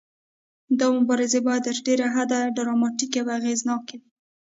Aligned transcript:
دا 0.79 0.87
مبارزې 0.97 1.39
باید 1.47 1.65
تر 1.67 1.75
ډیره 1.87 2.07
حده 2.15 2.39
ډراماتیکې 2.55 3.17
او 3.21 3.29
اغیزناکې 3.37 3.95
وي. 3.99 4.07